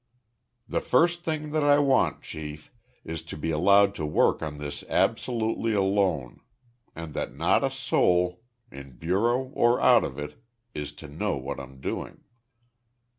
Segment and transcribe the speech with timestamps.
[0.67, 2.71] "The first thing that I want, Chief,
[3.05, 6.41] is to be allowed to work on this absolutely alone,
[6.95, 8.41] and that not a soul,
[8.71, 10.41] in bureau or out of it
[10.73, 12.23] is to know what I'm doing."